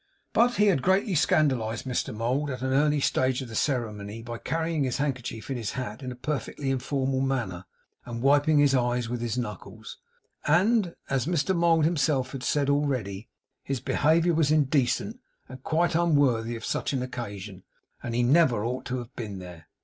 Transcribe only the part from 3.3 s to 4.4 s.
of the ceremony by